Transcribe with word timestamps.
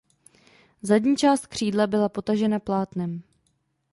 Zadní 0.81 1.15
část 1.17 1.47
křídla 1.47 1.87
byla 1.87 2.09
potažena 2.09 2.59
plátnem. 2.59 3.21